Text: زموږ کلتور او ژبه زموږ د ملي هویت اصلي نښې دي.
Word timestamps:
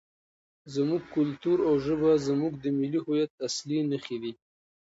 زموږ 0.73 1.01
کلتور 1.15 1.57
او 1.67 1.73
ژبه 1.85 2.11
زموږ 2.27 2.53
د 2.59 2.65
ملي 2.79 2.99
هویت 3.05 3.31
اصلي 3.47 3.79
نښې 3.91 4.17
دي. 4.23 4.33